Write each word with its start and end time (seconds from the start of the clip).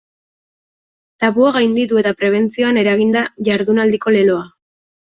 Tabua 1.25 1.51
gainditu 1.59 2.01
eta 2.05 2.15
prebentzioan 2.23 2.83
eragin 2.87 3.17
da 3.19 3.25
jardunaldiko 3.51 4.17
leloa. 4.21 4.47